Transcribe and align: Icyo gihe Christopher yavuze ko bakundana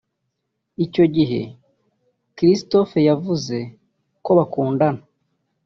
Icyo 0.85 1.05
gihe 1.15 1.41
Christopher 2.35 3.03
yavuze 3.09 3.57
ko 4.23 4.31
bakundana 4.37 5.01